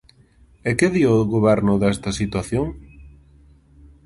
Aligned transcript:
¿E 0.69 0.71
que 0.77 0.87
di 0.93 1.03
o 1.13 1.29
Goberno 1.35 1.73
desta 1.81 2.11
situación? 2.19 2.67